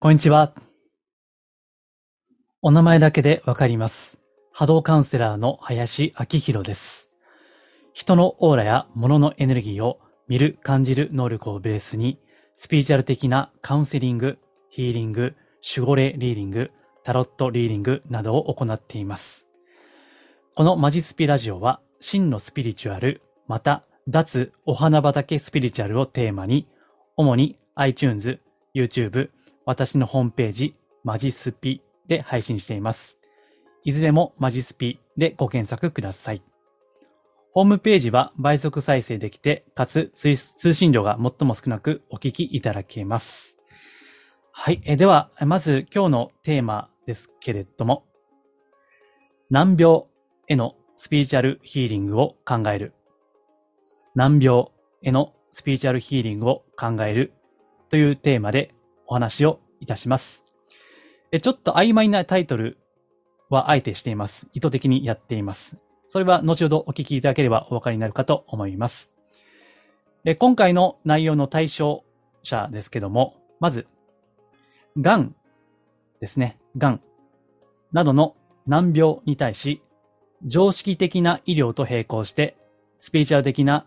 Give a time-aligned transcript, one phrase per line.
[0.00, 0.54] こんにちは。
[2.62, 4.20] お名前だけでわかります。
[4.52, 7.10] 波動カウンセラーの林明宏です。
[7.94, 9.98] 人のオーラや物のエネルギーを
[10.28, 12.20] 見る、感じる能力をベースに、
[12.56, 14.38] スピリチュアル的なカウンセリング、
[14.70, 15.34] ヒーリング、
[15.68, 16.70] 守護霊リーディング、
[17.02, 19.48] タロットリーディングなどを行っています。
[20.54, 26.68] このマジスピラジオは、真のスピリチュアル、また、脱お花畑スピリチュアルをテーマに、
[27.16, 28.38] 主に iTunes、
[28.76, 29.30] YouTube、
[29.68, 33.18] 私のホームページ、マジスピで配信しています。
[33.84, 36.42] いずれもマジスピでご検索ください。
[37.52, 43.58] ホームページは倍速再生できて、かつ通信量が最も少なくお聞きいただけます。
[44.52, 44.80] はい。
[44.84, 48.06] えでは、まず今日のテーマですけれども、
[49.50, 50.04] 難病
[50.46, 52.94] へのスピリチュアルヒーリングを考える。
[54.14, 54.68] 難病
[55.02, 57.34] へのスピリチュアルヒーリングを考える
[57.90, 58.70] というテーマで
[59.08, 60.44] お話をいたします。
[61.32, 62.78] えちょっと曖昧なタイトル
[63.50, 64.48] はあえてしています。
[64.52, 65.76] 意図的にやっています。
[66.06, 69.10] それは後ほどお聞きいただければお分かりになるかと思います。
[70.24, 72.04] え今回の内容の対象
[72.42, 73.86] 者ですけども、まず、
[74.96, 75.34] 癌
[76.20, 76.58] ですね。
[76.76, 77.00] 癌
[77.92, 79.82] などの難病に対し、
[80.44, 82.56] 常識的な医療と並行して、
[82.98, 83.86] スピリチュアル的な、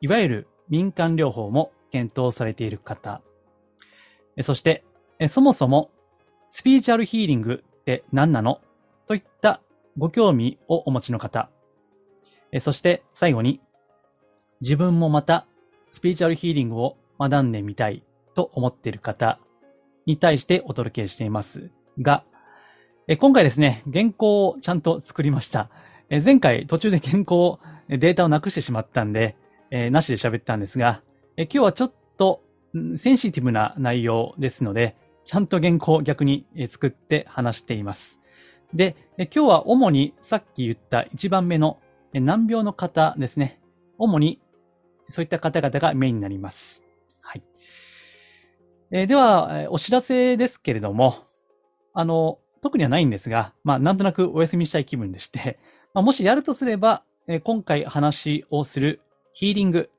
[0.00, 3.22] いわゆる民間療法も検討されている方。
[4.40, 4.84] そして、
[5.28, 5.90] そもそも、
[6.48, 8.60] スピリチュアルヒーリングって何なの？
[9.06, 9.60] といった
[9.98, 11.50] ご興味をお持ちの方。
[12.60, 13.60] そして、最後に、
[14.60, 15.46] 自分もまた、
[15.90, 18.02] スピリチュアルヒーリングを学んでみたい
[18.34, 19.38] と思っている方
[20.06, 22.24] に対してお届けしていますが、
[23.18, 25.68] 今回ですね、原稿をちゃんと作りました。
[26.08, 29.36] 前回途中で原稿を、データをなくしてしまったんで、
[29.70, 31.02] えなしで喋ったんですが、
[31.36, 32.42] え今日はちょっと、
[32.96, 38.20] センシティブな内容ですので、ちゃんと原稿を逆に作って話しています。
[38.74, 41.78] で、今日は主にさっき言った1番目の
[42.12, 43.60] 難病の方ですね。
[43.98, 44.40] 主に
[45.08, 46.82] そういった方々がメインになります。
[47.20, 47.42] はい。
[48.90, 51.16] えーでは、お知らせですけれども、
[51.94, 55.58] あの、特にはないんですが、まあ、なんとなくお休みしたい気分でして、
[55.94, 59.00] まあ、もしやるとすれば、え今回話をする
[59.32, 59.90] ヒーリング、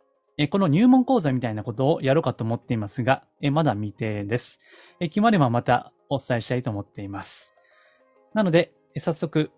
[0.50, 4.60] この入門講座みたいなことをやろうかと思っていますが、えまだ未定です。
[5.00, 7.54] え決まればまたお伝えしたいと思っています。
[8.34, 9.52] なので、え早速、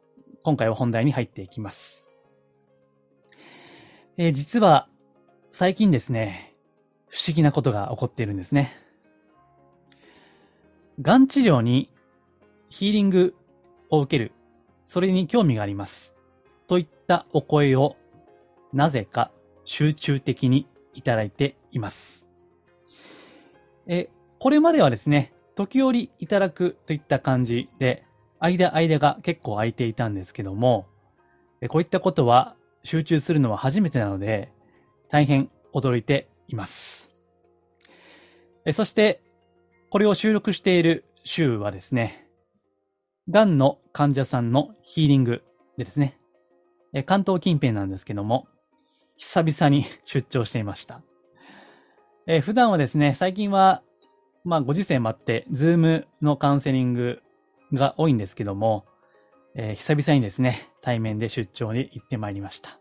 [0.43, 2.09] 今回は本題に入っていきます。
[4.17, 4.89] え実は、
[5.51, 6.53] 最近ですね、
[7.07, 8.73] 不思議なことが起こっているんですね。
[11.01, 11.89] がん治療に
[12.69, 13.33] ヒーリング
[13.89, 14.33] を受ける、
[14.87, 16.13] それに興味があります。
[16.67, 17.95] といったお声を、
[18.73, 19.31] なぜか
[19.65, 22.27] 集中的にいただいています。
[23.87, 24.09] え、
[24.39, 28.05] これまではですね、時折いただくといった感じで、
[28.39, 30.87] 間間が結構空いていたんですけども、
[31.69, 34.51] こういったことは集中するのは初めてなので、
[35.09, 37.09] 大変驚いています。
[38.65, 39.21] えそして、
[39.89, 42.27] これを収録している週はですね、
[43.29, 45.43] 癌の患者さんのヒーリング
[45.77, 46.19] でですね、
[47.05, 48.47] 関東近辺なんですけども、
[49.17, 51.01] 久々に 出張していました。
[52.27, 53.83] え普段はですね、最近は、
[54.43, 57.21] まあ、ご時世もあって、ズームのカウンセリング
[57.73, 58.85] が多いんですけども、
[59.53, 62.79] えー久々にですね、対面で出張に行ってまいりました。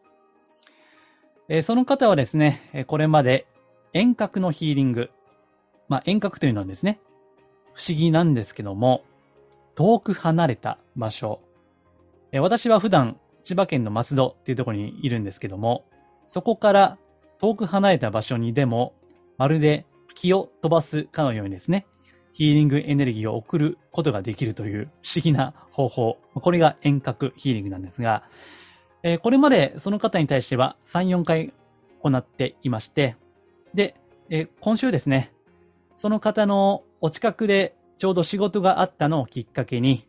[1.48, 3.46] えーその方はですね、これまで
[3.92, 5.10] 遠隔のヒーリング、
[5.88, 6.98] まあ、遠隔というのはですね、
[7.74, 9.04] 不思議なんですけども、
[9.74, 11.40] 遠く離れた場所。
[12.32, 15.84] えー私は普段千葉県の松戸っていうところにいるんですけども、
[16.26, 16.98] そこから
[17.38, 18.94] 遠く離れた場所にでも、
[19.36, 21.86] まるで気を飛ばすかのようにですね、
[22.32, 26.18] ヒーリングエネルギーを送ることができるという不思議な方法。
[26.34, 28.24] これが遠隔ヒーリングなんですが、
[29.02, 31.52] えーこれまでその方に対しては3、4回
[32.00, 33.16] 行っていまして、
[33.74, 33.94] で、
[34.30, 35.32] えー今週ですね、
[35.96, 40.08] その方のお近くでちょうど仕事があったのをきっかけに、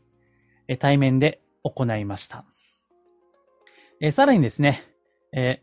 [0.67, 2.45] えー対面で行いました。
[4.01, 4.83] えさらにですね、
[5.31, 5.61] え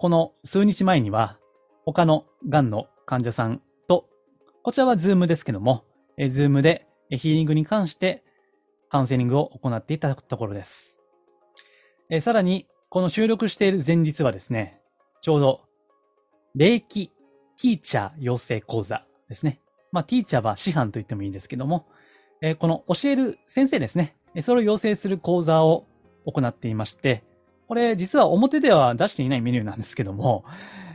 [0.00, 1.38] この数日前には、
[1.84, 4.08] 他の癌の患者さんと、
[4.62, 5.84] こちらはズームですけども、
[6.16, 8.24] えーズームでヒーリングに関して
[8.88, 10.98] カウンセリングを行っていたところです。
[12.08, 14.80] えさらに、この収録している前日はですね、
[15.20, 15.60] ちょうど、
[16.54, 17.08] 霊気
[17.60, 19.60] ティーチャー養成講座ですね。
[19.92, 21.86] まあ、ティーチャーは師範と言ってもいいんですけども、
[22.40, 24.16] えこの教える先生ですね。
[24.40, 25.86] それを養成する講座を
[26.24, 27.22] 行っていまして、
[27.70, 30.44] これ実は表では出していないメニューなんですけども、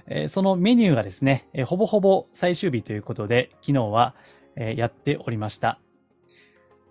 [0.08, 4.14] えーそのメニューがですね、えーほぼほぼ最終日ということで、昨日は
[4.56, 5.80] えー、やっておりました。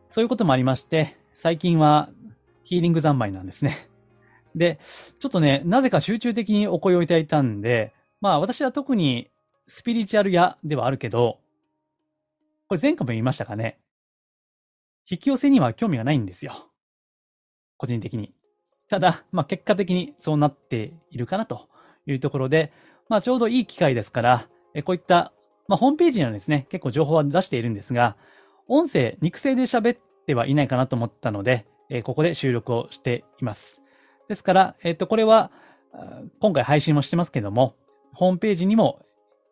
[0.08, 2.08] そういうこともありまして、最近は
[2.62, 3.88] ヒーリング三昧なんですね。
[4.54, 4.78] で、
[5.18, 9.30] ちょっとね、なぜか集中的にお声をいただいたんで、まあ私は特に
[9.66, 11.40] スピリチュアル屋ではあるけど、
[12.68, 13.78] これ前回も言いましたかね。
[15.10, 16.70] 引き寄せには興味がないんですよ。
[17.76, 18.34] 個人的に。
[18.88, 21.68] ただ、まあ結果的にそうなっているかなと
[22.06, 22.72] いうところで、
[23.08, 25.32] まあちょうどいい機会ですから、えこういった、
[25.68, 28.16] まあホームページにはですね、結構情報は出しているんですが、
[28.68, 33.80] 音声、肉声で喋ってはいないかなと思ったので、えここで収録をしています。
[34.28, 35.50] ですから、えっ、と、これは、
[36.40, 37.74] 今回配信もしてますけども、
[38.12, 39.00] ホームページにも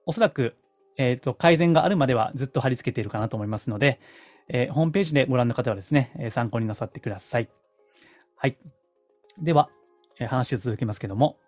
[0.07, 0.57] おそらく、
[0.99, 4.01] えっ、と、改善があるまではずっと貼り付けているかなと思いますので、
[4.49, 7.49] え、ホームページでご覧の方はですね、え参考になさってください。
[8.37, 8.57] はい。
[9.39, 9.71] では、
[10.19, 11.39] え話を続けますけども、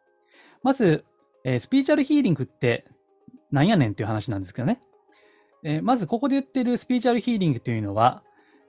[0.62, 1.04] まず、
[1.44, 2.86] えスピーチャルヒーリングって
[3.50, 4.82] なんやねんっていう話なんですけどね。
[5.62, 8.22] えまずここで言ってるスピーチャルヒーリングというのは、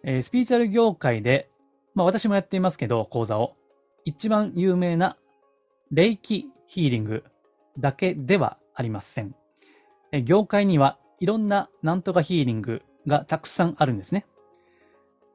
[0.04, 1.50] えスピーチャル業界で、
[1.94, 3.56] まあ私もやっていますけど、講座を。
[4.04, 5.18] 一番有名な
[5.90, 7.24] 霊気ヒーリング
[7.80, 9.36] だけではありません。
[10.12, 14.26] え業界にはいろんななんとかヒーリングがたくさんあるんですね。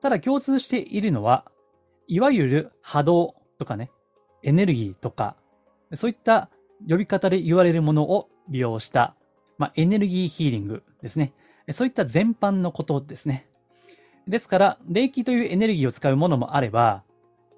[0.00, 1.50] ただ共通しているのは、
[2.06, 3.92] いわゆる波動とかね、
[4.42, 5.36] エネルギーとか、
[5.94, 6.50] そういった
[6.88, 9.14] 呼び方で言われるものを利用した、
[9.58, 11.34] まあ、エネルギーヒーリングですね。
[11.72, 13.46] そういった全般のことですね。
[14.26, 17.04] ですから、霊気というエネルギーを使うものもあれば、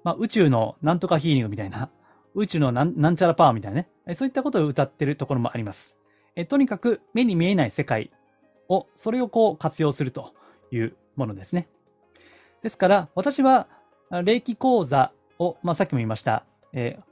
[0.03, 1.89] まあ、宇宙のなんとかヒーリングみたいな、
[2.35, 5.97] 宇宙のなんちゃらパワーみたいなね、そういったことを歌ってるところもあります。
[6.35, 8.11] えとにかく目に見えない世界
[8.67, 10.33] を、それをこう活用すると
[10.71, 11.69] いうものですね。
[12.61, 13.67] ですから、私は、
[14.23, 15.11] 霊気講座
[15.43, 17.03] を、まあ、さっきも言いました、えー、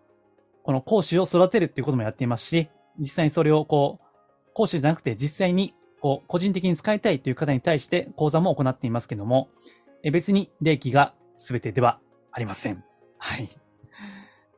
[0.63, 2.69] この講師を育てるっていうこともやっていますし、
[2.99, 9.49] 実際にそれをこう、講師じゃなくて実際にこう、個人的に使いたいという方に対して講座も行っていますけども、
[10.03, 11.99] え別に霊気が全てでは
[12.31, 12.83] ありません。
[13.19, 13.49] はい。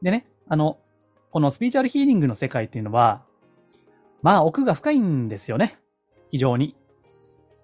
[0.01, 0.79] でね、あの、
[1.31, 3.23] このスピーチャルヒーリングの世界っていうのは、
[4.21, 5.77] まあ奥が深いんですよね。
[6.31, 6.77] 非常に。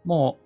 [0.04, 0.38] も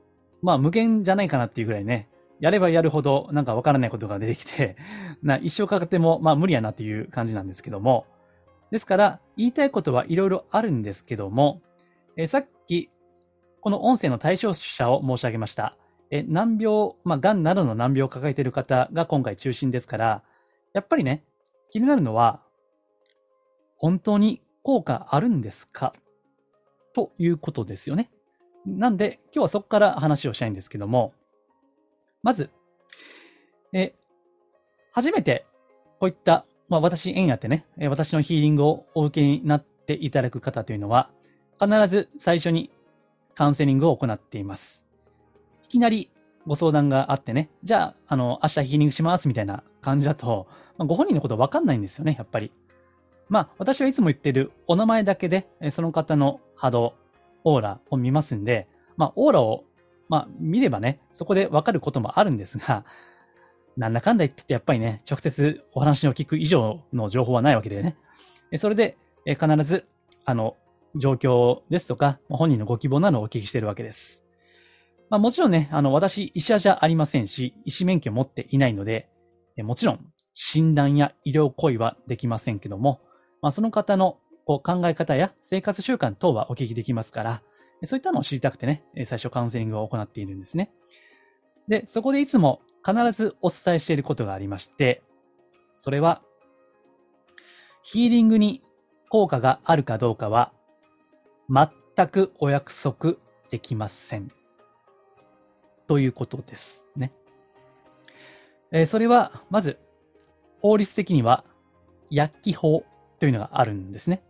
[0.41, 2.07] う、まあ無限じゃないかなっていうぐらいね、
[2.39, 4.75] やればやるほどなんかわからないことが出てきて、
[5.23, 8.05] な一生かかってもまあ無理やなっていう感じなんですけども。
[8.71, 11.61] ですから、言いたいことはいろいろあるんですけども、
[12.17, 12.89] えさっき、
[13.61, 15.77] この音声の対象者を申し上げました。
[16.09, 20.23] え難病、まあ、癌などの難病を抱えている方が今回中心ですから、
[20.73, 21.23] やっぱりね、
[21.69, 22.41] 気になるのは、
[23.77, 25.93] 本当に効果あるんですか？
[26.93, 28.11] ということですよね。
[28.65, 31.13] なんで、今日はそこから話をしたいんですけども、
[32.23, 32.49] まず、
[33.73, 33.93] え、
[34.91, 35.45] 初めて、
[35.99, 41.09] こういった、まあ私、縁やってね、私のヒーリングをお受けになっていただく方というのは、
[41.59, 42.71] 必ず最初に
[43.35, 44.85] カウンセリングを行っています。
[45.65, 46.09] いきなり
[46.45, 50.47] ご相談があってね、じゃあ、あの、明日ヒーリングしますみたいな感じだと、
[50.77, 52.51] まあ、ご本人のことわかんないんですよね、やっぱり。
[53.29, 56.93] まあ、私はいつも言ってるお名前だけで、その方の波動、
[57.43, 59.63] オーラを見ますんで、まあ、オーラを、
[60.09, 62.85] まあ、見ればね、そこでわかることもあるんですが、
[63.77, 67.97] なんだかんだ言ってて、やっぱりね、直接お話を聞く以上の情報はないわけでね。
[68.57, 69.87] それで、必ず、
[70.25, 70.57] あの、
[70.95, 74.23] 状況ですとか、本人のご希望などをお聞きしているわけです。
[75.09, 79.09] まあ、もちろんね、あの、私、医者じゃありませんし、医師免許を持っていないので、
[79.57, 83.01] もちろん、診断や医療行為はできませんけども、
[83.41, 87.41] まあ、その方のこう考え方や生活習慣等はお聞きできますから、
[87.85, 90.71] そういったのを知りたくてね、最初カウンセリングを行っているんですね。
[91.67, 95.01] で、そこでいつも必ずお伝えしていることがありまして、
[95.77, 96.21] それは、
[97.81, 98.61] ヒーリングに
[99.09, 100.53] 効果があるかどうかは、
[101.49, 103.15] 全くお約束
[103.49, 104.31] できません。
[105.87, 107.11] ということですね。
[108.71, 109.77] えー、それは、まず、
[110.61, 111.43] 法律的には、
[112.09, 112.85] 薬機法
[113.19, 114.23] というのがあるんですね。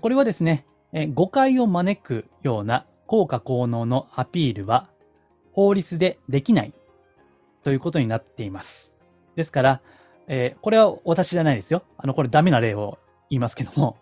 [0.00, 0.66] これはですね、
[1.14, 4.88] 誤解を招くような効果効能のアピールは
[5.52, 6.74] 法律でできない
[7.62, 8.94] ということになっています。
[9.36, 9.80] ですから、
[10.28, 11.82] えー、これは私じゃないですよ。
[11.96, 12.98] あの、これダメな例を
[13.30, 13.96] 言いますけども、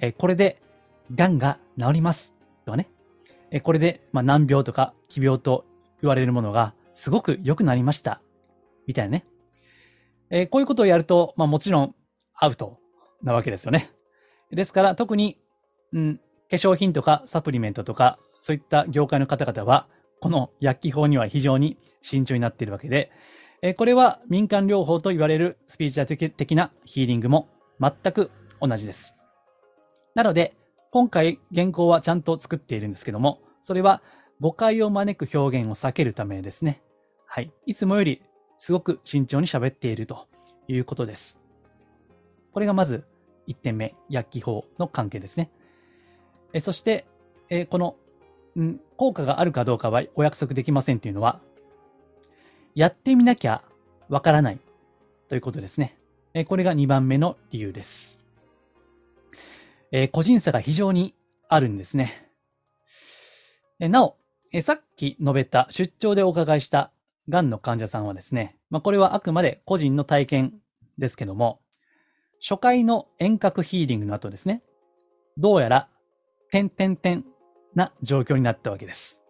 [0.00, 0.60] えー、これで
[1.14, 2.88] 癌が治りますとかね、
[3.50, 5.64] えー、これで、まあ、難病とか奇病と
[6.02, 8.20] 言われるものがすごく良くなりました。
[8.86, 9.24] みたいなね。
[10.30, 11.94] えこういうことをやると、まあもちろん
[12.34, 12.78] アウト
[13.22, 13.90] なわけですよね。
[14.50, 15.38] ですから特に、
[15.92, 19.86] うん、化粧品とかサプリメントとか、そういった業界の方々は、
[20.20, 23.10] この薬機法には非常に慎重になっているわけで、
[23.60, 27.48] えこれは民間療法と言われるスピーチャー的なヒーリングも
[27.80, 29.16] 全く同じです。
[30.14, 30.54] なので、
[30.90, 34.02] 今回原稿はちゃんと作っているんですけども、それは
[34.40, 36.82] 誤解を招く表現を避けるためですね。
[37.26, 37.52] はい。
[37.66, 38.22] いつもより
[38.58, 40.28] すごく慎重に喋っていると
[40.66, 41.38] いうことです。
[42.52, 43.04] これがまず
[43.48, 45.50] 1点目、薬機法の関係ですね。
[46.52, 47.06] えそして、
[47.50, 47.96] えこの、
[48.56, 51.40] うん、効果があるかどうかはお約束できませんというのは、
[52.74, 53.62] やってみなきゃ
[54.08, 54.58] わからない
[55.28, 55.96] ということですね。
[56.34, 58.20] えこれが2番目の理由です。
[59.90, 61.14] え個人差が非常に
[61.48, 62.30] あるんですね。
[63.80, 64.16] えなお、
[64.52, 66.92] えさっき述べた出張でお伺いした
[67.28, 70.54] 癌の患者さんはですね、まあ、これはあくまで個人の体験
[70.98, 71.60] ですけども、
[72.40, 74.62] 初回の遠隔ヒーリングの後ですね、
[75.36, 75.88] どうやら、
[76.50, 77.24] 点点点
[77.74, 79.20] な状況になったわけです。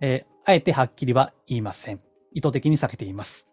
[0.00, 2.00] えー、あえてはっきりは言いません。
[2.32, 3.46] 意図的に避けています。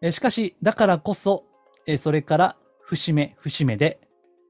[0.00, 1.44] えー、しかし、だからこそ、
[1.86, 4.00] えー、それから節目節目で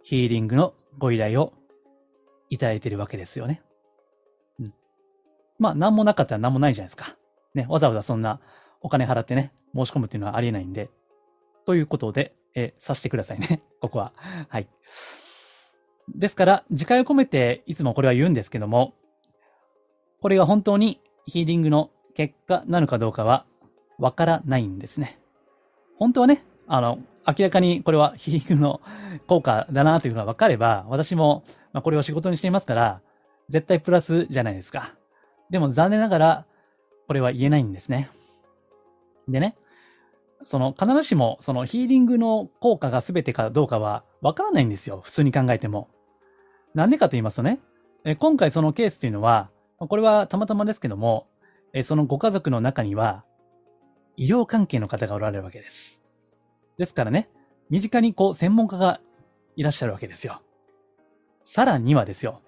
[0.03, 1.53] ヒーリングのご依頼を
[2.51, 3.63] いただいているわけですよね。
[4.61, 4.75] うん。
[5.59, 7.17] まあ、なんもなかったらなんもないじゃないですか。
[7.55, 8.41] ね、わざわざそんな
[8.81, 10.91] お金払ってね、申し込むっていうのはありえないんで。
[11.65, 13.61] ということで、えさしてくださいね。
[13.81, 14.13] ここは。
[14.49, 14.69] はい。
[16.15, 18.95] ですから、次回を込めていつもこれは言うんですけども、
[20.21, 23.45] これが本当にヒーリングの結果なのかどうかは
[23.99, 25.19] わからないんですね。
[25.99, 28.81] 本当はね、あの、明らかにこれはヒーリングの
[29.27, 31.45] 効果だなというのが分かれば、私も
[31.83, 33.01] これを仕事にしていますから、
[33.49, 34.95] 絶対プラスじゃないですか。
[35.51, 36.47] でも残念ながら、
[37.07, 38.11] これは言えないんですね。
[39.29, 39.57] でね、
[40.45, 45.01] その必ずしもそのヒーリングの効果が全てかどうかはわからないんですよ。
[45.05, 45.89] 普通に考えても。
[46.77, 47.59] なんでかと言いますとね、
[48.05, 51.27] え今回そのケースというのは、これはたまたまですけども、
[51.73, 53.25] えそのご家族の中には
[54.19, 56.03] 医療関係の方がおられるわけです。
[56.77, 57.31] ですからね、
[57.71, 59.01] 身近にこう専門家が
[59.57, 60.43] いらっしゃるわけですよ。
[61.45, 62.43] さらにはですよ、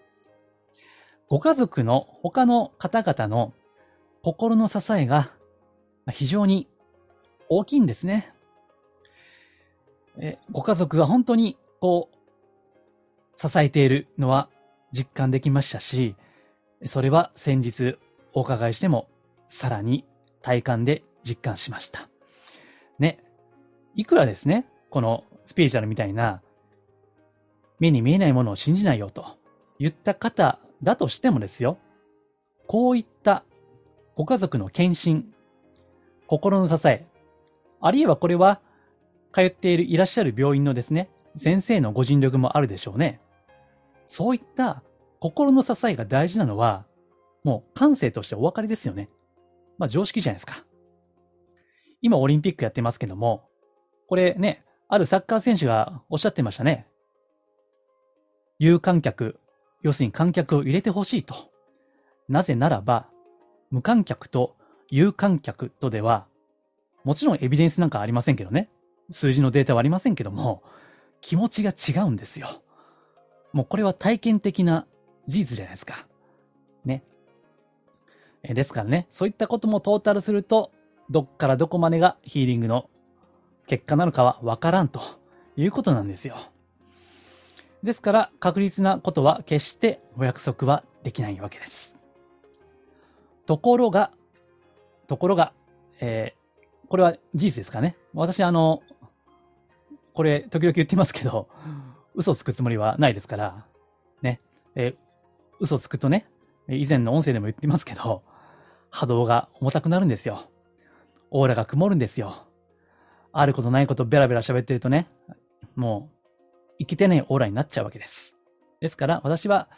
[1.30, 3.54] ご家族の他の方々の
[4.22, 5.30] 心の支えが
[6.10, 6.68] 非常に
[7.48, 8.34] 大きいんですね。
[10.18, 12.17] えご家族が本当にこう、
[13.40, 14.48] 支えているのは
[14.90, 16.16] 実感できましたし、
[16.86, 17.96] それは先日
[18.32, 19.08] お伺いしても
[19.46, 20.04] さらに
[20.42, 22.08] 体感で実感しました。
[22.98, 23.20] ね。
[23.94, 26.42] いくらですね、このスピリチュアルみたいな
[27.78, 29.36] 目に見えないものを信じないよと
[29.78, 31.78] 言った方だとしてもですよ、
[32.66, 33.44] こういった
[34.16, 35.26] ご家族の献身、
[36.26, 37.06] 心の支え、
[37.80, 38.60] あるいはこれは、
[39.32, 43.20] 通っているいらっしゃる病院のですね、先生のご尽力もあるでしょうね。
[44.08, 44.82] そういった
[45.20, 46.86] 心の支えが大事なのは、
[47.44, 49.10] もう感性としてお分かりですよね。
[49.76, 50.64] まあ常識じゃないですか。
[52.00, 53.48] 今オリンピックやってますけども、
[54.08, 56.86] これね、あるサッカー選手がおっしゃってましたね。
[58.58, 59.38] 有観客、
[59.82, 61.34] 要するに観客を入れてほしいと。
[62.28, 63.08] なぜならば、
[63.70, 64.56] 無観客と
[64.88, 66.26] 有観客とでは、
[67.04, 68.70] もちろんエビデンスなんかありませんけどね。
[69.10, 70.62] 数字のデータはありませんけども、
[71.20, 72.48] 気持ちが違うんですよ。
[73.52, 74.86] もうこれは体験的な
[75.26, 76.06] 事実じゃないですか。
[76.84, 77.02] ね。
[78.42, 80.72] えですからね、そういったこともトータルすると、
[81.10, 82.90] どっからどこまでがヒーリングの
[83.66, 85.00] 結果なのかはわからんと
[85.56, 86.36] いうことなんですよ。
[87.82, 91.94] ですから、確実なことは決してお約束はできないわけです。
[93.46, 94.10] ところが、
[95.06, 95.52] ところが、
[96.00, 97.96] えー、これは事実ですかね。
[98.14, 98.82] 私、あの、
[100.12, 101.48] これ、時々言ってますけど、
[102.18, 103.64] 嘘つくつもりはないですから、
[104.22, 104.40] ね。
[104.74, 104.96] えー、
[105.60, 106.28] 嘘つくとね、
[106.68, 108.24] 以前の音声でも言ってますけど、
[108.90, 110.50] 波動が重たくなるんですよ。
[111.30, 112.48] オーラが曇るんですよ。
[113.32, 115.06] あることないことベラベラ喋ってるとね、
[115.76, 118.36] もう、生きてないオーラになっちゃうわけです。
[118.80, 119.68] ですから、私は、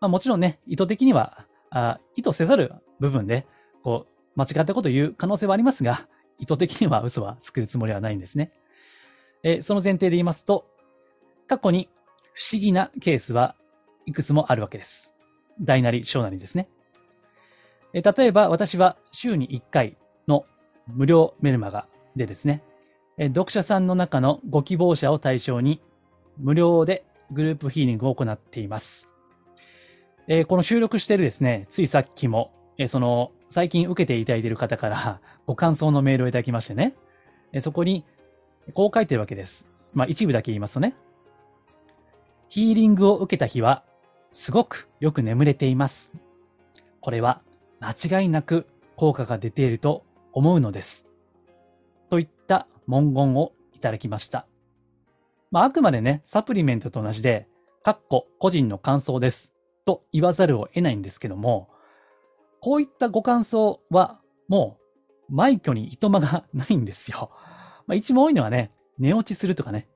[0.00, 3.44] まあもちろんね、意図的には、あ意図せざる部分で、
[3.82, 6.06] こう、間違ったことを言う可能性はありますが、
[6.38, 8.52] 意図的には嘘は作るつもりはないんですね。
[9.42, 10.77] えその前提で言いますと、
[11.48, 11.88] 過去に
[12.32, 13.56] 不思議なケースは
[14.06, 15.12] いくつもあるわけです。
[15.60, 16.68] 大なり小なりですね。
[17.92, 19.96] え例えば私は週に1回
[20.28, 20.44] の
[20.86, 22.62] 無料メルマガでですね、
[23.16, 25.80] え読者さんの中のご希望者を対象に
[26.36, 29.08] 無料でグループヒーリングを行っています。
[30.28, 36.94] えこの収録してるですね、ついさっきもえその、最近受けていただいている方からご感想のメールをいただきましてね、
[37.52, 38.04] えそこに、
[38.74, 39.66] こう書いてるわけです。
[39.94, 40.94] まあ、一部だけ言いますとね。
[42.48, 43.84] ヒーリングを受けた日は、
[44.32, 46.12] すごくよく眠れています。
[47.00, 47.42] これは、
[47.80, 51.06] 間違いなく効果が出ていると思うのです。
[52.08, 54.46] といった文言をいただきました。
[55.50, 57.48] まあ、あくまでね、サプリメントと同じで、
[57.82, 59.52] かっこ個人の感想です。
[59.84, 61.68] と言わざるを得ないんですけども、
[62.60, 64.78] こういったご感想は、も
[65.28, 67.30] う、枚挙にいとまがないんですよ。
[67.86, 69.88] まあ、一番多いのはね、寝落ちするとかね。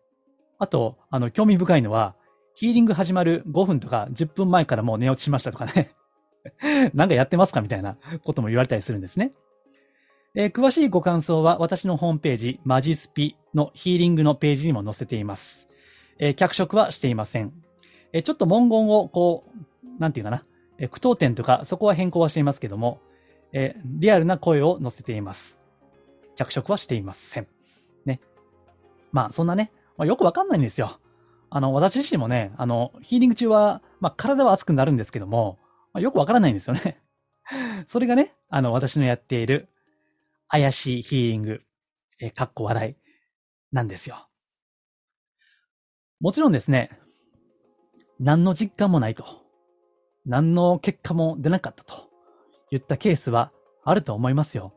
[0.59, 2.15] あと、あの、興味深いのは、
[2.55, 5.95] ヒーリング始まる5分とか10分前からもう寝落ちしましたとかね。
[6.95, 9.33] なんかやってますかみたいなことも言われたりするんですね。
[10.35, 15.69] えー、詳しいご感想は私のホームページ、マジスピのヒーリングのページにも載せています。
[16.19, 17.53] えー、脚色はしていません。
[18.13, 20.45] えー、ちょっと文言をこう、なんていうかな、
[20.79, 23.01] え句読点とかそこは変更はしていますけども、
[23.53, 25.61] えリアルな声を載せています。
[26.35, 27.47] 脚色はしていません。
[28.07, 28.21] ね。
[29.13, 30.99] まあそんなね、まあ、よくわかんないんですよ。
[31.55, 35.59] あの、私自身もね、あの、ヒーリング中は、まあ、体は熱くなるんですけども、
[35.93, 36.99] まあ、よくわからないんですよね。
[37.89, 39.69] それがね、あの、私のやっている、
[40.49, 41.63] 怪しいヒーリング、
[42.21, 42.97] えかっこ笑い、
[43.71, 44.29] なんですよ。
[46.21, 46.99] もちろんですね、
[48.19, 49.27] 何の実感もないと、
[50.25, 52.09] 何の結果も出なかったと、
[52.71, 53.53] 言ったケースは
[53.85, 54.73] あると思いますよ。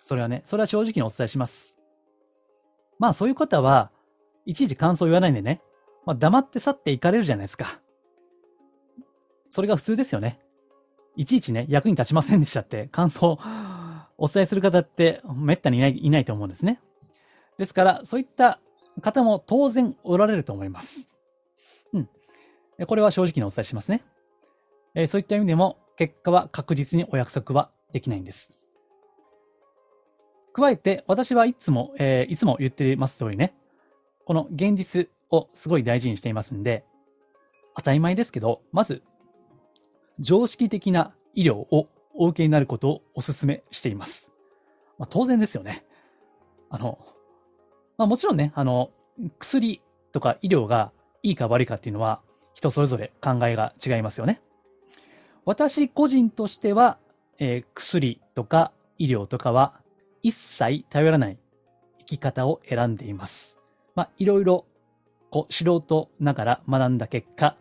[0.00, 1.78] それはね、それは正直にお伝えします。
[2.98, 3.92] まあそういう方は、
[4.46, 5.62] いちいち感想を言わないんでね、
[6.04, 7.80] まあ、黙って去っていかれるじゃないですか。
[9.50, 10.40] それが普通ですよね。
[11.16, 13.38] いちいちね、役に立ちませんでしたって感想を
[14.16, 16.80] お伝えする方ってめったにいないいないと思うんですね。
[17.58, 18.60] ですから、そういった
[19.02, 21.06] 方も当然おられると思います。
[21.92, 22.08] うん。
[22.86, 24.02] これは正直にお伝えしますね。
[24.94, 28.50] えー、そういった意味でも、結果は確実にお約束はできないんです。
[30.54, 33.54] 加えて、私はいつも、えー、いつも言ってます通りね、
[34.24, 36.84] この現実をすごい大事にしていますんで、
[37.74, 39.02] 当たり前ですけど、まず、
[40.20, 44.30] 常識的な医療をお受けになることをお勧めしています。
[44.98, 45.84] まあ、当然ですよね。
[46.70, 46.98] あの、
[47.96, 48.90] まあ、もちろんね、あの、
[49.38, 52.20] 薬とか医療がいいか悪いかっていうのは
[52.54, 54.40] 人それぞれ考えが違いますよね。
[55.44, 56.98] 私個人としては、
[57.38, 59.80] えー、薬とか医療とかは
[60.22, 61.38] 一切頼らない
[62.00, 63.58] 生き方を選んでいます。
[63.94, 64.66] まあ、いろいろ
[65.50, 67.56] 素人ながら学んだ結果、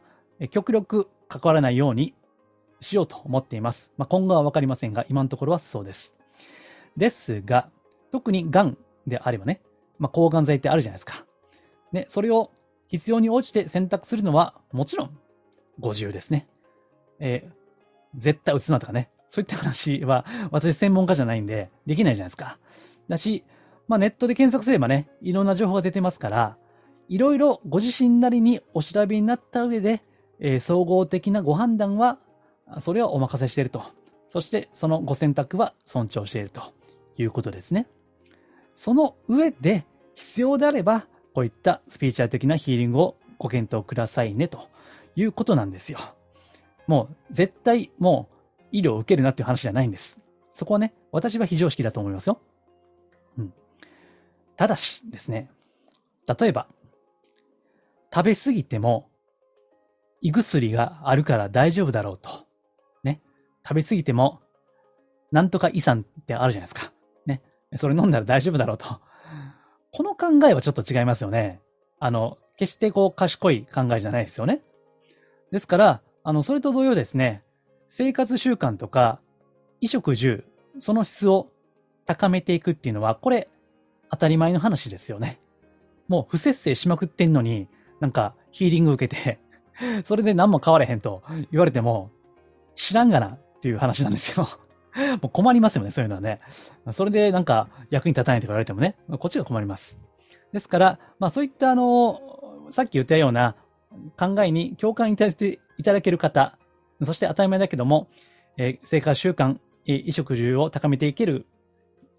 [0.50, 2.14] 極力関わらないように
[2.82, 3.92] しようと思っています。
[3.98, 6.16] まあ、今後はわかりませんが、今のところはそうです。
[6.98, 7.70] ですが、
[8.12, 9.62] 特に癌であればね、
[10.00, 11.26] まあ、抗がん剤ってあるじゃないですか。
[11.94, 12.52] で、それを
[12.88, 15.18] 必要に応じて選択するのは、もちろん、
[15.80, 16.48] ご自由ですね。
[17.20, 17.52] えー、
[18.16, 22.58] 絶対打つなとかね、そういった話は、私専門家じゃないんで、できないじゃないですか。
[23.08, 23.46] だし、
[23.88, 26.58] まあ、ネットで検索すればね、いろんな情報が出てますから、
[27.12, 30.02] いろいろご自身なりにお調べになった上で、
[30.40, 32.20] えー、総合的なご判断は、
[32.80, 33.84] それはお任せしていると。
[34.30, 36.62] そして、そのご選択は尊重していると
[37.18, 37.86] いうことですね。
[38.78, 44.70] その上で、必要であれば、こういったスピーチャル的なヒーリングをご検討くださいね、と
[45.18, 46.00] いうことなんですよ。
[46.88, 50.18] もう、絶対、もう、医療を受けるなっていう話じゃないんです。
[50.54, 52.40] そこはね、私は非常識だと思いますよ。
[53.38, 53.54] うん。
[54.56, 55.52] ただしですね、
[56.26, 56.68] 例えば、
[58.14, 59.10] 食べ過ぎても、
[60.22, 62.46] 胃薬があるから大丈夫だろうと。
[63.04, 63.22] ね。
[63.64, 64.42] 食べ過ぎても、
[65.32, 66.92] なんとか胃酸ってあるじゃないですか。
[67.26, 67.42] ね。
[67.78, 69.00] それ飲んだら大丈夫だろうと。
[69.94, 71.62] この考えはちょっと違いますよね。
[72.00, 74.62] あの、決してこう賢い考えじゃないですよね。
[75.52, 77.44] ですから、あの、それと同様ですね、
[77.90, 79.20] 生活習慣とか、
[79.80, 80.44] 衣食住、
[80.80, 81.50] その質を
[82.06, 83.50] 高めていくっていうのは、これ、
[84.10, 85.40] 当たり前の話ですよね。
[86.08, 87.68] もう不節制しまくってんのに、
[88.02, 89.40] なんかヒーリング受けて
[90.06, 92.12] それで何も変われへんと言われても、
[92.76, 94.48] 知らんがなっていう話なんですよ
[95.22, 96.42] もう困りますよね、そういうのはね。
[96.92, 99.98] それでなんか役に立たないとか言われてもね、こっちが困ります。
[100.52, 102.20] ですから、まあそういったあの、
[102.72, 103.56] さっき言ったような
[104.18, 106.58] 考えに共感いただいていただける方、
[107.04, 108.10] そして当たり前だけども、
[108.58, 111.46] えー、生活習慣、えー、衣食住を高めていける、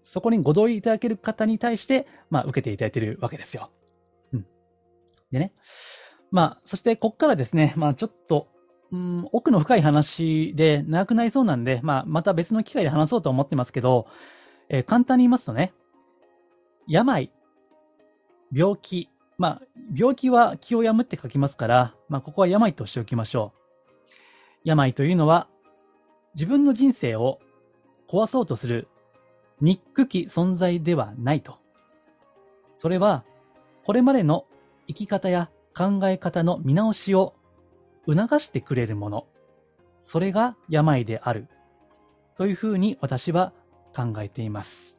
[0.03, 3.69] そこにご同意いただける方に対して、まあ受けていただいているわけですよ。
[5.33, 5.51] でね。
[6.31, 8.47] まあ、そしてこっからですね、まあちょっと、
[8.91, 14.07] うん、奥の深い話で長くなりそうなんで、まあまた別の機会で話そうと思ってますけど、
[14.69, 15.73] えー、簡単に言いますとね、
[16.87, 17.31] 病、
[18.51, 19.61] 病気、まあ
[19.93, 23.63] 病気は気を病むって書きますから、まあここは病としておきましょう。
[24.63, 25.47] 病というのは、
[26.35, 27.39] 自分の人生を
[28.07, 28.87] 壊そうとする
[29.61, 31.57] 憎き存在ではないと。
[32.75, 33.23] それは、
[33.85, 34.45] これまでの
[34.87, 37.35] 生き方や考え方の見直しを
[38.05, 39.27] 促してくれるもの。
[40.01, 41.47] それが病である。
[42.37, 43.53] というふうに私は
[43.95, 44.97] 考えています。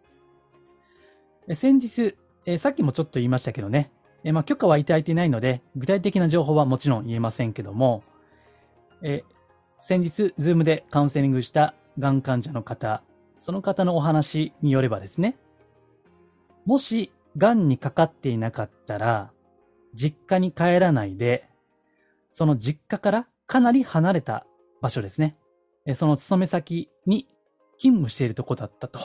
[1.53, 2.17] 先日、
[2.47, 3.93] えさっきもちょっと言いましたけどね、
[4.23, 8.03] えまあ、許可はいただいていないので、具体的な情報はもちろん言えませんけども、
[9.03, 9.25] え
[9.79, 13.03] 先日、ズームでカウンセリングしたがん患者の方、
[13.39, 15.37] その方のお話によればですね、
[16.65, 19.31] もし、がんにかかっていなかったら、
[19.95, 21.49] 実家に帰らないで、
[22.33, 24.47] その実家からかなり離れた
[24.83, 25.37] 場所ですね。
[25.95, 27.29] その勤め先に
[27.79, 28.99] 勤務しているとこだったと。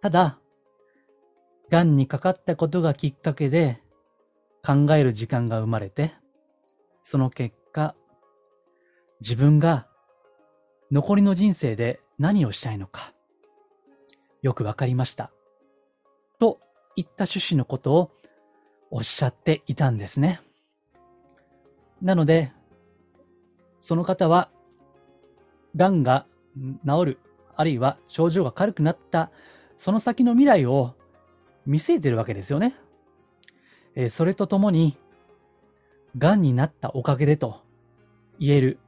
[0.00, 0.38] ただ、
[1.68, 3.82] 癌にかかったことがきっかけで
[4.64, 6.12] 考える時間が生まれて、
[7.02, 7.94] その結果、
[9.20, 9.86] 自分が
[10.90, 13.12] 残りの人生で何をしたいのか、
[14.42, 15.30] よくわかりました。
[16.38, 16.58] と
[16.96, 18.10] いった趣旨のことを
[18.90, 20.40] おっしゃっていたんですね。
[22.02, 22.52] なので、
[23.80, 24.50] その方は、
[25.76, 26.26] 癌が
[26.84, 27.18] 治る、
[27.56, 29.30] あるいは症状が軽くなった、
[29.76, 30.94] その先の未来を
[31.66, 32.74] 見据えてるわけですよね。
[33.94, 34.96] えー、それとともに、
[36.16, 37.62] 癌になったおかげでと
[38.38, 38.78] 言える。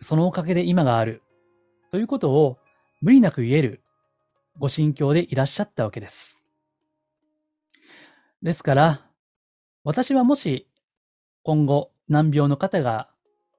[0.00, 1.22] そのおかげで今がある。
[1.90, 2.58] ということを
[3.00, 3.82] 無理なく言える
[4.58, 6.42] ご心境でいらっしゃったわけです。
[8.42, 9.09] ですから、
[9.84, 10.66] 私はもし
[11.42, 13.08] 今後難病の方が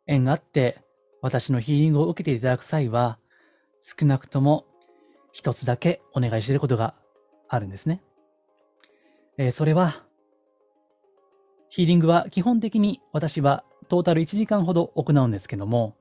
[0.05, 0.79] 縁があって
[1.21, 3.17] 私のヒーリングを受けていただく際は
[3.81, 4.65] 少なくとも
[5.31, 6.93] 一つだけお願いしていることが
[7.47, 8.03] あるんですね。
[9.37, 10.03] えー、それは
[11.69, 15.95] ヒーリングは基本的に私はトータル1時間ほど行うんですけども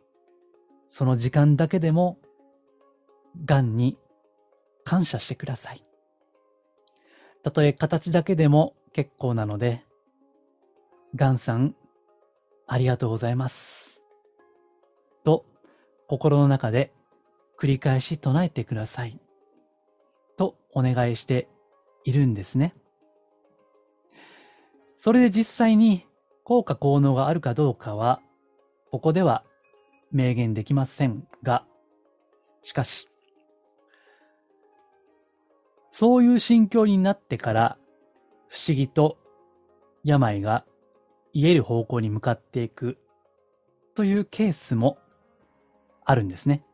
[0.88, 2.18] その時間だけでも
[3.44, 3.96] 癌に
[4.84, 5.84] 感謝してください。
[7.42, 9.84] たとえ形だけでも結構なので、
[11.16, 11.74] ガンさん、
[12.68, 14.00] ありがとうございます。
[15.24, 15.44] と、
[16.06, 16.92] 心の中で
[17.58, 19.20] 繰り返し唱えてください。
[20.36, 21.48] とお願いして
[22.04, 22.74] いるんですね。
[24.98, 26.06] それで実際に
[26.44, 28.20] 効果効能があるかどうかは、
[28.92, 29.44] ここでは
[30.12, 31.64] 明言できませんが、
[32.62, 33.08] しかし、
[35.90, 37.78] そういう心境になってから
[38.48, 39.18] 不思議と
[40.04, 40.64] 病が
[41.32, 42.98] 癒える方向に向かっていく
[43.94, 44.98] というケースも
[46.04, 46.64] あるんですね。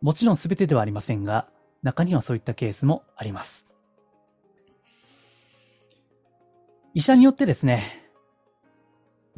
[0.00, 1.48] もちろん全てではありませんが、
[1.82, 3.66] 中にはそういったケースもあります。
[6.94, 8.10] 医者によってですね、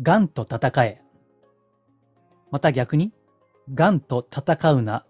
[0.00, 1.02] 癌と戦え、
[2.50, 3.12] また逆に、
[3.74, 5.04] 癌と戦うな、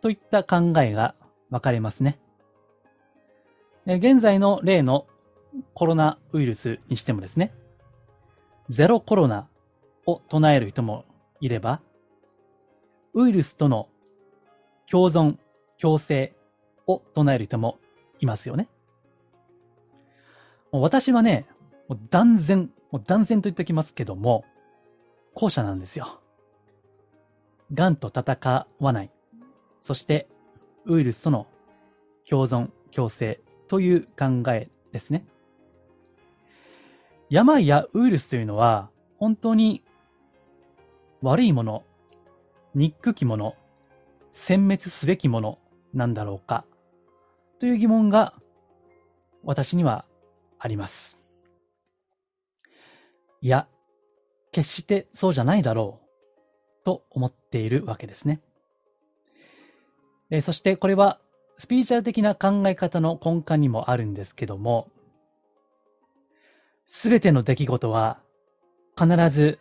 [0.00, 1.14] といった考えが
[1.50, 2.18] 分かれますね。
[3.86, 5.06] 現在の例の
[5.74, 7.52] コロナウイルスにしてもですね、
[8.68, 9.48] ゼロコロナ
[10.06, 11.04] を唱える人も
[11.40, 11.80] いれば、
[13.12, 13.88] ウイルスとの
[14.90, 15.36] 共存、
[15.78, 16.34] 共生
[16.86, 17.78] を唱える人も
[18.20, 18.68] いますよね。
[20.72, 21.46] 私はね、
[21.88, 24.44] もう断然、もう断然と言っておきますけども、
[25.34, 26.20] 後者なんですよ。
[27.72, 29.10] 癌と戦わない。
[29.82, 30.28] そして、
[30.86, 31.46] ウイルスとの
[32.28, 35.24] 共存、共生という考えですね。
[37.30, 39.82] 病やウイルスというのは、本当に
[41.22, 41.84] 悪いもの、
[42.74, 43.54] 憎きもの、
[44.32, 45.58] 殲滅すべきもの
[45.92, 46.64] なんだろうか、
[47.58, 48.34] という疑問が
[49.42, 50.04] 私には
[50.58, 51.20] あります。
[53.40, 53.68] いや、
[54.52, 58.40] 決してそうじゃないだろう、と思っているわけですね。
[60.30, 61.20] えそしてこれは
[61.56, 64.90] スピーチャル的な考え方の根幹にもあるんですけども、
[66.86, 68.20] すべての出来事は
[68.98, 69.58] 必ず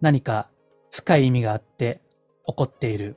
[0.00, 0.48] 何か
[0.90, 2.00] 深い意味があって
[2.46, 3.16] 起こっている。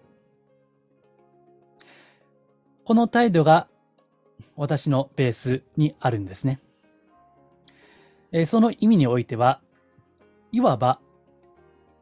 [2.84, 3.68] この態度が
[4.56, 6.60] 私のベースにあるんですね。
[8.32, 9.62] えその意味においては、
[10.52, 11.00] いわば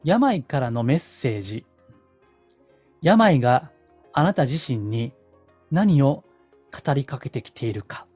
[0.03, 1.65] 病からのメッセージ、
[3.01, 3.71] 病が
[4.13, 5.13] あなた自身に
[5.71, 6.23] 何を
[6.85, 8.07] 語りかけてきているか、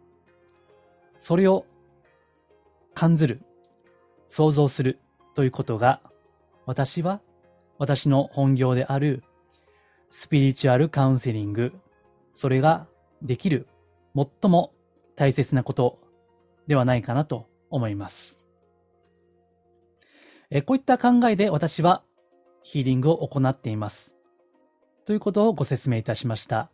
[1.20, 1.66] それを
[2.94, 3.42] 感ずる、
[4.28, 5.00] 想像する
[5.36, 6.02] ということが、
[6.66, 7.22] 私は
[7.78, 9.24] 私の本業である
[10.12, 11.74] スピリチュアルカウンセリング、
[12.36, 12.88] それが
[13.22, 13.68] できる
[14.16, 14.74] 最も
[15.16, 16.00] 大切なこと
[16.68, 18.38] ではないかなと思います。
[20.50, 22.04] えこういった考えで私は
[22.64, 24.14] ヒーリングを行っています。
[25.06, 26.70] ということをご説明いたしました。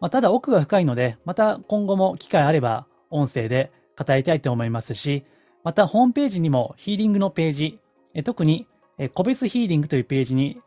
[0.00, 5.24] まあ、ただ奥が深いので、また今後も機会あれば音声で語りたいと思いますし、
[5.64, 7.80] またホームページにもヒーリングのページ、
[8.24, 8.66] 特に
[9.14, 10.60] 個別ヒーリングというページに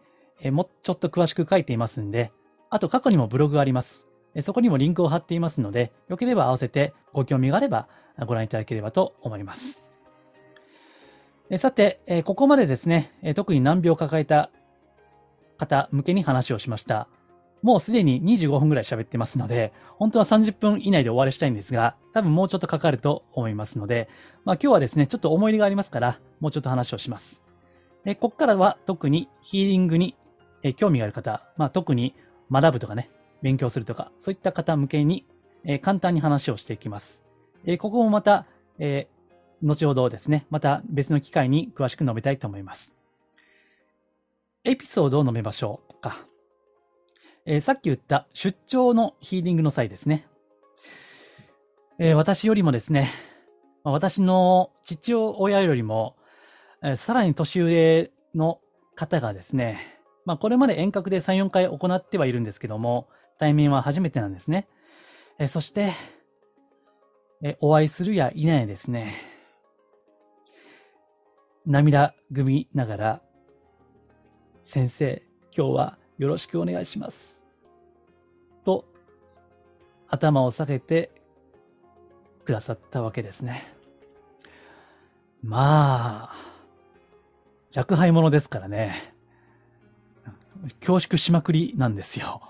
[0.52, 2.32] もうちょっと詳しく書いていますんで、
[2.70, 4.06] あと過去にもブログがあります。
[4.42, 7.88] そこにもリンクを貼っていますので、よければ合わせてご興味があれば
[8.26, 9.84] ご覧いただければと思います。
[11.58, 14.50] さて、ここまでですね、特に難病を抱えた
[15.58, 17.08] 方向けに話をしました。
[17.62, 24.10] もうすでに25分ぐらい喋ってますので、本当は30分以内で終わりしたいんですが、多分もうちょっとかかると思いますので、
[24.46, 27.44] まあ今日はですね、ちょっと思い入れがありますから、もうちょっと話をします。
[28.04, 30.16] で、こっからは特にヒーリングに
[30.78, 32.16] 興味がある方、まあ特に
[32.52, 35.26] 学ぶとかね、勉強するとか、そういった方向けに
[35.82, 37.24] 簡単に話をしていきます。
[37.66, 38.48] えここもまた、
[38.80, 42.96] えー、後ほどですね、また別の機会に詳しく述べたいと思います。
[44.64, 46.31] エピソードを述べましょうか。
[47.46, 50.28] えー、さっき言った出張のヒーリングの際ですね。
[51.98, 53.10] えー、私よりもですね、
[53.84, 56.16] 私の父親よりも、
[56.84, 58.60] えー、さらに年上の
[58.96, 64.68] 方がですね、まあこれまで遠隔で3、4回行ってはいるんですけども、対面は初めてなんですね。
[65.40, 65.94] えそして、
[67.44, 69.16] えお会いするやいないですね、
[71.66, 73.22] 涙ぐみながら、
[74.62, 75.24] 先生、
[75.56, 77.42] 今日はよろしくお願いします。
[78.64, 78.86] と、
[80.08, 81.10] 頭を下げて
[82.46, 83.74] くださったわけですね。
[85.42, 86.36] まあ、
[87.76, 89.16] 若輩者ですからね。
[90.80, 92.44] 恐縮しまくりなんですよ。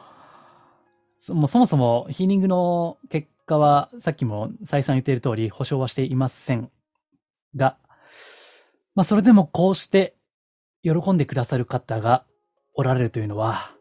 [1.18, 6.70] そもそもそもヒーリングの結果は、さっきも再三言っている通り、保証はしていません
[7.56, 7.78] が、
[8.96, 10.18] まあ、それでもこうして
[10.84, 12.26] 喜んでくださる方が
[12.82, 13.76] おられるというのは、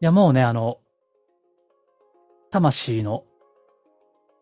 [0.00, 0.78] いや、もうね、あの、
[2.50, 3.24] 魂の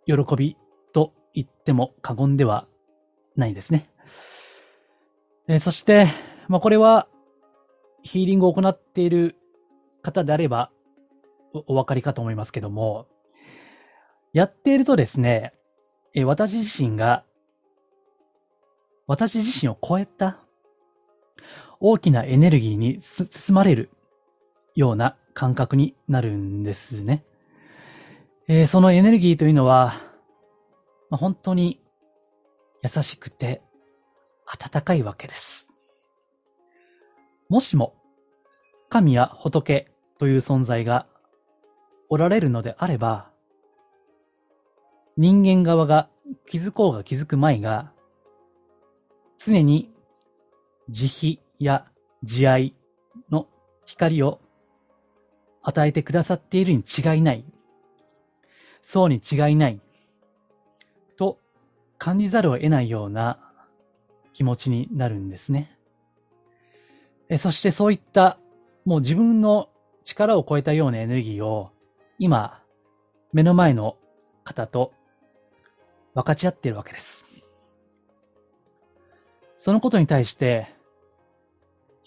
[0.07, 0.57] 喜び
[0.92, 2.68] と言っても過言では
[3.35, 3.90] ないですね。
[5.48, 6.07] え、そして、
[6.46, 7.09] まあ、これは、
[8.04, 9.37] ヒーリングを行っている
[10.02, 10.70] 方であれば、
[11.66, 13.09] お分かりかと思いますけども、
[14.33, 15.54] やっているとですね、
[16.14, 17.24] え、私自身が、
[19.09, 20.38] 私自身を超えた
[21.81, 23.91] 大きなエネルギーに包まれる
[24.75, 27.25] ような感覚になるんですね。
[28.49, 29.95] えー、そのエネルギーというのは、
[31.11, 31.81] まあ、本当に
[32.83, 33.62] 優しくて
[34.47, 35.69] 温かいわけです。
[37.49, 37.95] もしも
[38.88, 41.07] 神や仏という存在が
[42.09, 43.31] おられるのであれば、
[45.17, 46.09] 人間側が
[46.47, 47.93] 気づこうが気づくまいが、
[49.38, 49.93] 常に
[50.88, 51.85] 慈悲や
[52.23, 52.75] 慈愛
[53.31, 53.49] の
[53.85, 54.40] 光を
[55.62, 57.44] 与えてくださっているに違いない。
[58.83, 59.81] そうに違いない。
[61.16, 61.38] と
[61.99, 63.38] 感じざるを得ないような
[64.33, 65.77] 気持ちになるんですね。
[67.29, 68.38] えそしてそういった
[68.85, 69.68] もう自分の
[70.05, 71.71] 力を超えたようなエネルギーを
[72.18, 72.62] 今
[73.33, 73.97] 目の前の
[74.44, 74.92] 方と
[76.14, 77.27] 分かち合っているわけです。
[79.59, 80.68] そのことに対して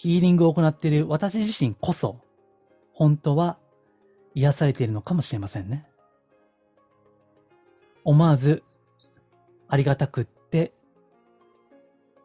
[0.02, 2.16] ヒーリングを行っている私自身こそ
[2.92, 3.60] 本当は
[4.34, 5.86] 癒されているのかもしれませんね。
[8.04, 8.64] 思わず
[9.68, 10.74] ありがたくって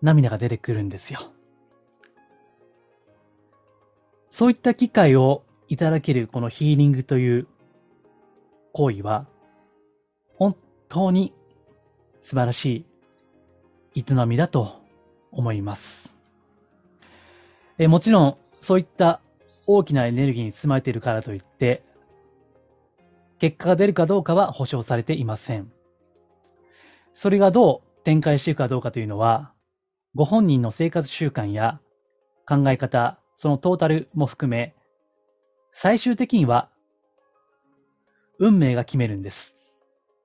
[0.01, 1.21] 涙が出てくるんですよ。
[4.31, 7.47] そういった機会をいただけるこのヒーリングという
[8.73, 9.27] 行為は
[10.35, 10.57] 本
[10.89, 11.35] 当に
[12.23, 12.87] 素晴らし
[13.95, 14.81] い営みだと
[15.31, 16.16] 思います。
[17.79, 19.21] えもちろんそういった
[19.67, 21.83] 大きなエネルギーに包まれているからといって、
[23.39, 25.71] 結果が出るかどうかは保証されていません。
[27.15, 29.53] それがどう展開していくかどうかというのは、
[30.15, 31.81] ご本人の生活習慣や
[32.49, 34.75] 考え方、そのトータルも含め、
[35.73, 36.71] 最終的には
[38.39, 39.57] 運命が決めるんです。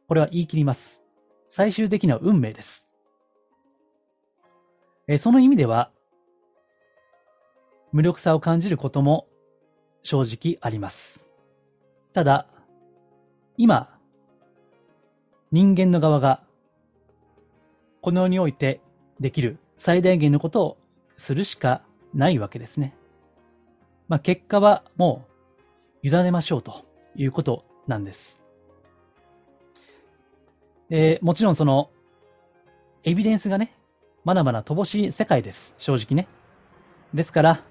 [0.07, 1.01] これは言い切ります。
[1.47, 2.87] 最終的には運命です。
[5.07, 5.91] えその意味では、
[7.91, 9.27] 無力さを感じることも
[10.03, 11.25] 正直あります。
[12.13, 12.47] ただ、
[13.57, 13.97] 今、
[15.51, 16.43] 人間の側が、
[18.01, 18.81] この世において
[19.19, 20.77] できる最大限のことを
[21.17, 22.95] するしかないわけですね。
[24.07, 25.25] まあ、結果はも
[26.03, 28.41] う委ねましょうということなんです。
[30.89, 31.89] えー、もちろんその、
[33.03, 33.73] エビデンスがね、
[34.23, 35.73] まだまだ乏しい世界です。
[35.77, 36.27] 正直ね。
[37.13, 37.63] ですから、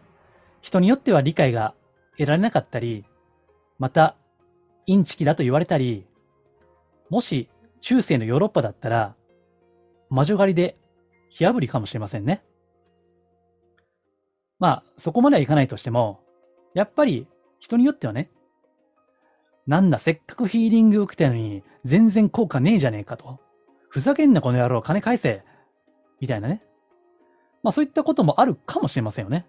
[0.60, 1.74] 人によっては理解が
[2.16, 3.04] 得られなかったり、
[3.78, 4.16] また、
[4.86, 6.06] インチキだと言われたり、
[7.08, 7.48] もし
[7.80, 9.14] 中世のヨーロッパだったら、
[10.10, 10.76] 魔女狩りで
[11.28, 12.42] 火炙りかもしれませんね。
[14.58, 16.20] まあ、そこまではいかないとしても、
[16.74, 17.26] やっぱり
[17.58, 18.30] 人によってはね、
[19.66, 23.38] なんだ、せっかくヒーリング受けたのに、全然効果ねえじゃねえかと。
[23.88, 25.44] ふざけんなこの野郎、金返せ。
[26.20, 26.62] みたいなね。
[27.62, 29.46] まあそういったこともあるかもしれませんよね。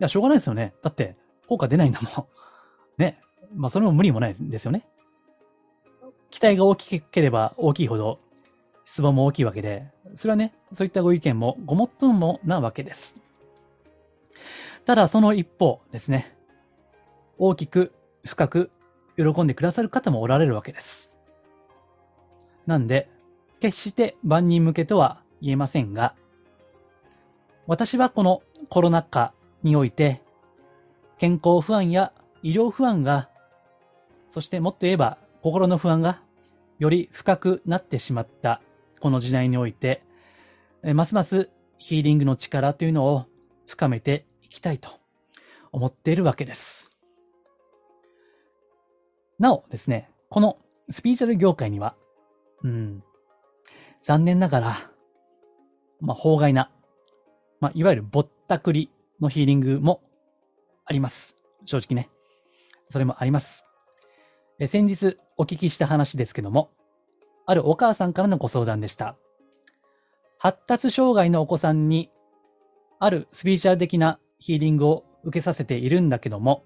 [0.00, 0.74] いや、しょうがないですよね。
[0.82, 2.26] だって、効果出ないんだもん。
[2.98, 3.20] ね。
[3.54, 4.86] まあ、それも無理もないですよね。
[6.30, 8.18] 期待が大きければ大きいほど、
[8.84, 13.16] 質問も大きいわけで、それはね、そういったご意見もごもっともなわけです。
[14.84, 16.36] ただ、その一方ですね、
[17.38, 17.92] 大きく、
[18.24, 18.70] 深く、
[19.16, 21.16] 喜んでくださる方もおられるわけです。
[22.66, 23.08] なんで、
[23.60, 26.14] 決して万人向けとは言えませんが、
[27.66, 29.32] 私はこのコロナ禍
[29.64, 30.22] において、
[31.18, 33.28] 健康不安や医療不安が、
[34.30, 36.20] そしてもっと言えば心の不安が
[36.78, 38.60] より深くなってしまった
[39.00, 40.02] この時代において、
[40.82, 43.26] ますますヒーリングの力というのを
[43.66, 44.90] 深めていきたいと
[45.72, 46.90] 思っているわけです。
[49.38, 50.58] なおですね、この
[50.90, 51.96] スピーチャル業界には、
[52.62, 53.02] うん、
[54.02, 54.90] 残念ながら、
[56.00, 56.70] まあ、法外な、
[57.60, 60.02] まあ、いわゆるぼったくりのヒーリングも
[60.84, 61.36] あります。
[61.64, 62.10] 正直ね。
[62.90, 63.66] それもあります。
[64.58, 66.70] え先日お聞きした話ですけども、
[67.46, 69.16] あるお母さんからのご相談でした。
[70.38, 72.10] 発達障害のお子さんに、
[72.98, 76.64] あるスピーチャル的なヒーリングを受けさせているんだけども、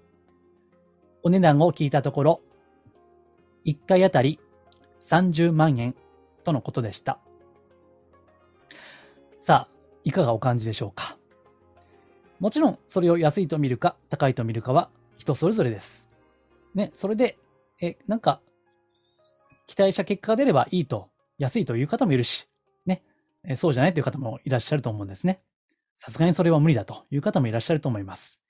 [1.23, 2.41] お値段を聞いたところ、
[3.65, 4.39] 1回あたり
[5.03, 5.95] 30万円
[6.43, 7.19] とのことでした。
[9.41, 11.18] さあ、いかがお感じでしょうか？
[12.39, 16.09] もちろん、それを安いと見るか、高いと見るかは人それぞれです。
[16.73, 17.37] ね、それで、
[17.81, 18.41] え、なんか、
[19.67, 22.47] 期待した結果が出ればいいと、安いという方もいるし、
[22.85, 23.03] ね、
[23.43, 25.41] えそうじゃないという方もいらっしゃると思うんですね。
[25.97, 28.41] さすがにそれは無理だという方もいらっしゃると思います。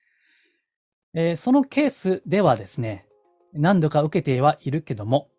[1.16, 3.08] えー、そのケースではですね、
[3.54, 5.30] 何度か受けてはいるけども、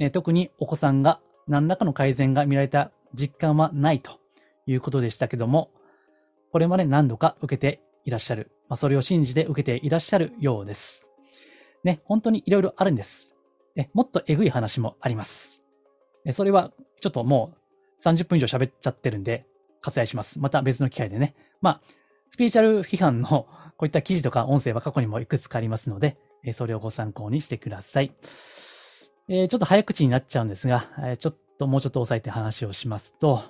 [0.00, 4.18] えー、特にお子さんが何らかの改善が見られた実感はないと
[4.66, 5.70] いうことでしたけども、
[6.52, 8.50] これまで何度か受けていらっしゃる。
[8.68, 11.04] まあ、それを信じて受けていらっしゃるようです。
[11.84, 13.34] ね、本当にいろいろあるんです。
[13.74, 15.64] ね、もっとえぐい話もあります。
[16.32, 17.54] それは、ちょっとも
[17.98, 19.46] う30分以上喋っちゃってるんで、
[19.82, 20.38] 割愛します。
[20.38, 21.34] また別の機会でね。
[21.60, 21.80] まあ、
[22.30, 26.18] スピーチャル批判のこういった記事とか音声は過去にもいくつかありますので、
[26.52, 28.12] それをご参考にしてください。
[29.28, 33.42] えー、ちょっと早口になっちゃうんですが、えちょっともうちょっと押さえて話をしますと、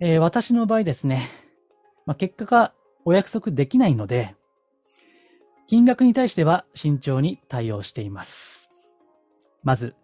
[0.00, 1.28] えー、私の場合ですね、
[2.06, 2.72] まあ、結果が
[3.04, 4.34] お約束できないので、
[5.66, 8.70] 金額に対しては慎重に対応しています。
[9.62, 9.94] まず、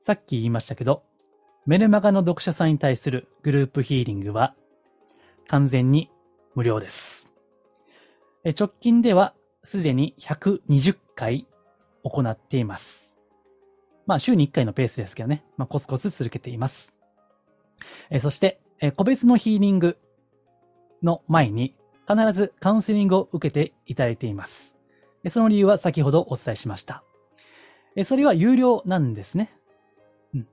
[0.00, 1.02] さっき言いましたけど、
[1.66, 4.54] メルマガの読者さんに対するグループヒーリングは
[5.48, 6.10] 完全に
[6.54, 7.32] 無料です。
[8.58, 11.46] 直近ではすでに120回
[12.02, 13.18] 行っています。
[14.06, 16.92] まあ週に1回のペースですけどね、まあ、コツコツ続けています。
[18.20, 18.60] そして、
[18.96, 19.98] 個別のヒーリング
[21.02, 21.74] の前に
[22.10, 24.76] 必ずカウンセリングを受けていただいています。
[25.28, 27.04] その理由は先ほどお伝えしました。
[28.04, 29.52] それは有料なんですね。
[30.34, 30.48] うん。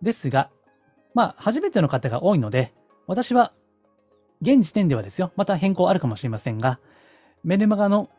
[0.00, 0.50] ですが、
[1.14, 2.72] まあ、初めての方が多いので、
[3.06, 3.52] 私は、
[4.42, 6.78] 現時点ではですよ、また変更あるかもしれませんが、
[7.42, 8.10] メルマガの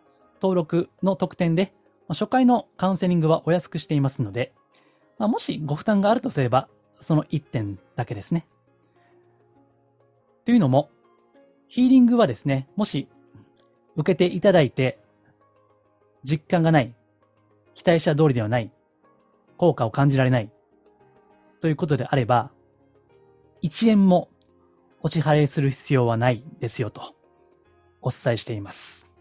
[0.41, 1.73] 登録の特典で、
[2.09, 4.53] 初回のカウンセリングはお安くしていますので、
[5.17, 8.47] まあ、もしご負担があるとすれば、その1点だけですね。
[10.45, 10.89] というのも、
[11.67, 13.07] ヒーリングはですね、もし
[13.95, 14.99] 受けていただいて、
[16.23, 16.95] 実感がない、
[17.75, 18.71] 期待した通りではない、
[19.57, 20.51] 効果を感じられない、
[21.59, 22.51] ということであれば、
[23.63, 24.29] 1円も
[25.01, 27.15] お支払いする必要はないですよと、
[28.01, 29.11] お伝えしています。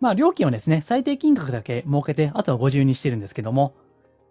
[0.00, 3.74] まあ、料金はですね、最低金額だけ設けて、あとはご自由にしてるんですけども、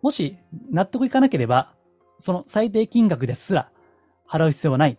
[0.02, 0.38] もし
[0.72, 1.74] 納得いかなければ、
[2.20, 3.70] その最低金額ですら
[4.28, 4.98] 払う必要はない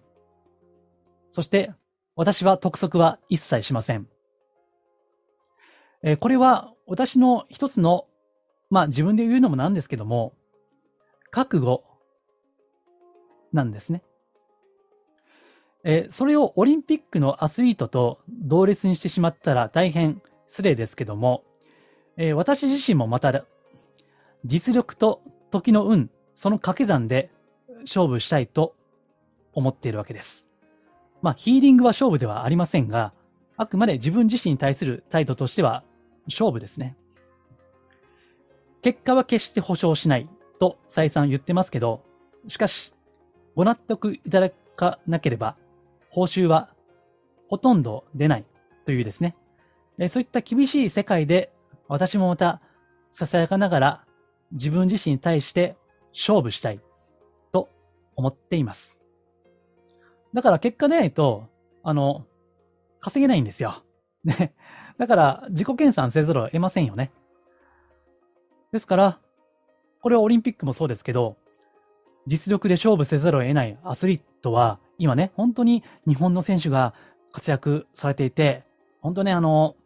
[1.31, 1.73] そして、
[2.19, 4.09] 私は督促は一切しません。
[6.03, 8.09] え、これは私の一つの、
[8.71, 10.33] まあ自分で言うのもなんですけども、
[11.31, 11.85] 覚悟
[13.53, 14.03] なんですね。
[15.85, 21.45] え、それをオリンピックのアスリートと同列にしてしまったら大変失礼ですけども、
[22.17, 23.45] え、私自身もまた
[24.45, 27.31] 実力と時の運、その掛け算で
[27.83, 28.75] 勝負したいと
[29.53, 30.48] 思っているわけです。
[31.23, 33.13] まあ、ヒーリングは勝負ではありませんが、
[33.57, 35.83] あくまで自分自身に対する態度としては
[36.27, 36.97] 勝負ですね。
[38.83, 40.29] 結果は決して保証しない
[40.61, 42.05] と再三言ってますけど、
[42.47, 42.95] しかし、
[43.57, 45.57] ご納得いただかなければ、
[46.11, 46.73] 報酬は
[47.49, 48.45] ほとんど出ない
[48.85, 49.37] というですね。
[50.09, 51.53] そういった厳しい世界で、
[51.89, 52.61] 私もまた
[53.13, 54.05] 囁かながら
[54.53, 55.77] 自分自身に対して
[56.13, 56.81] 勝負したい
[57.51, 57.69] と
[58.15, 58.98] 思っています。
[60.35, 61.49] だから結果出ないと、
[61.83, 62.27] あの、
[63.01, 63.83] 稼げないんですよ。
[64.25, 64.55] ね。
[64.99, 67.13] だから自己研鑽せざるを得ませんよね。
[68.73, 69.19] ですから、
[70.01, 71.37] これはオリンピックもそうですけど、
[72.27, 76.95] 実力で勝負せざるを得ないアスリートは、今ね、本当に日本の選手が
[77.33, 78.65] 活躍されていて、
[79.01, 79.77] 本当ね、あの、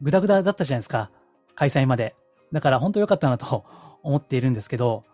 [0.00, 1.10] ぐだぐだだったじゃないですか。
[1.54, 2.16] 開催まで。
[2.52, 3.64] だから本当良かったなと
[4.02, 5.04] 思っているんですけど、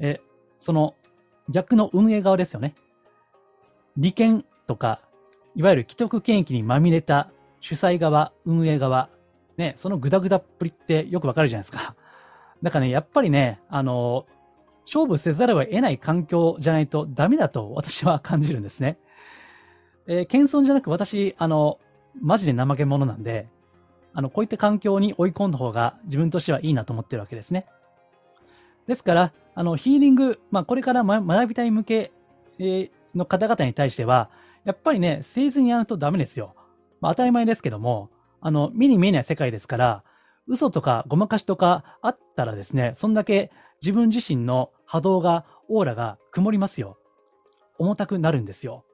[0.00, 0.20] え、
[0.58, 0.94] その
[1.48, 2.74] 逆の運営側ですよね。
[3.98, 5.00] 利権とか、
[5.56, 7.30] いわゆる既得権益にまみれた
[7.60, 9.10] 主催側、運営側、
[9.56, 11.96] ね、そのグダグダっぷりってよくわかるじゃないですか。
[12.62, 14.24] だからね、やっぱりね、あの、
[14.86, 18.98] 勝負せざるを得ない環境じゃないとダメだと私は感じるんですね。
[20.06, 21.78] えー、謙遜じゃなく私、あの、
[22.22, 23.48] マジで怠け者なんで、
[24.14, 27.66] あの、こういった環境に追い込んだ方が自分としてはいいなと思ってるわけですね。
[28.86, 32.12] ですから、あの、ヒーリング、まあ、これから学びたい向け、
[32.58, 34.30] えー、の方々に対しては、
[34.64, 36.54] やっぱりね、誠実にやるとダメですよ。
[37.00, 38.10] まあ、当たり前ですけども、
[38.40, 40.04] あの、目に見えない世界ですから、
[40.46, 43.50] 嘘とかごまかしとかあったらですね、そんだけ
[43.82, 46.98] 自分自身の波動が、オーラが曇りますよ。
[47.78, 48.86] 重たくなるんですよ。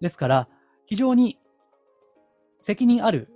[0.00, 0.48] ですから、
[0.86, 1.38] 非常に
[2.60, 3.28] 責任ある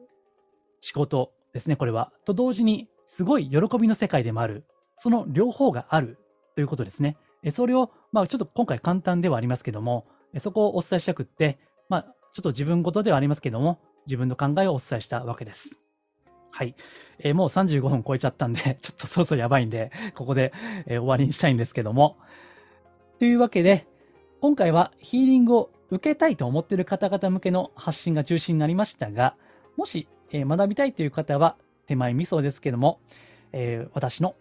[0.81, 2.13] 仕事ですね、これは。
[2.25, 4.65] と同時に、すごい喜びの世界でもある。
[4.97, 6.19] その両方がある
[6.55, 7.17] ということですね。
[7.51, 10.07] それを、まあ、ちょっと今回簡単ではありますけども、
[10.39, 11.59] そこをお伝えしたくって、
[11.89, 12.03] まあ、
[12.33, 15.81] ちょっと自分事ではありますけども、自分の考えをお伝えしたわけです。
[16.53, 16.75] はい。
[17.19, 20.53] えー、もう35分超えちゃったんで、 ちょっとそろそろやばいんで、ここで、
[20.87, 22.17] えー、終わりにしたいんですけども。
[23.19, 23.87] というわけで、
[24.41, 29.37] 今回はヒーリングを受けたいと思っている方々向けの発信が中心になりましたが、
[29.77, 31.57] もし、えー、学びたいという方は、
[31.87, 33.01] 手前味噌ですけども、
[33.53, 34.37] え、私の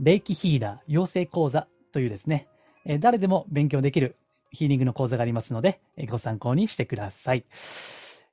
[0.00, 2.48] 霊気ヒーラー養成講座というですね、
[2.98, 4.16] 誰でも勉強できる
[4.50, 7.44] ヒーリングの講座がありますので、え、ご参考にしてください。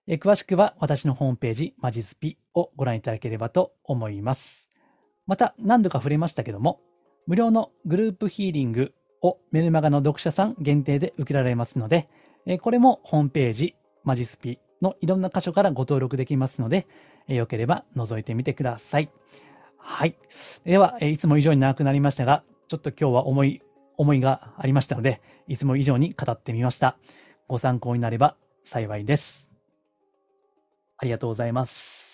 [0.07, 4.69] え、詳しくは私のホームページ、マジスピをご覧いただければと思います。
[5.27, 6.79] また、何度か触れましたけども、
[7.27, 12.07] 無料のグループヒーリングをメルマガの読者さん限定で受けられますので、
[12.45, 16.85] えこれもホームページ、マジスピのいろんな箇所からご登録できますので、
[17.27, 19.09] えよければ覗いてみてください。
[19.77, 20.15] はい。
[20.63, 23.61] では、いつも以上に長くなりましたが、ちょっと今日は思い、
[23.97, 26.97] 思いがありましたので、いつも以上に語ってみました。
[27.47, 29.49] ご参考になれば幸いです。
[30.97, 32.04] ありがとうございます。